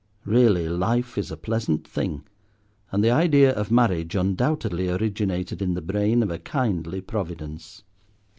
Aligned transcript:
Really 0.25 0.67
life 0.67 1.15
is 1.15 1.29
a 1.29 1.37
pleasant 1.37 1.87
thing, 1.87 2.23
and 2.91 3.03
the 3.03 3.11
idea 3.11 3.53
of 3.53 3.69
marriage 3.69 4.15
undoubtedly 4.15 4.89
originated 4.89 5.61
in 5.61 5.75
the 5.75 5.79
brain 5.83 6.23
of 6.23 6.31
a 6.31 6.39
kindly 6.39 7.01
Providence. 7.01 7.83